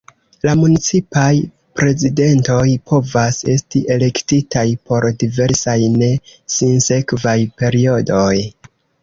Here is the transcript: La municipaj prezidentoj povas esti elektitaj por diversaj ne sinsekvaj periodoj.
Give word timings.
La 0.47 0.53
municipaj 0.59 1.33
prezidentoj 1.79 2.65
povas 2.93 3.37
esti 3.55 3.83
elektitaj 3.97 4.65
por 4.89 5.07
diversaj 5.25 5.77
ne 6.01 6.11
sinsekvaj 6.57 7.37
periodoj. 7.63 8.35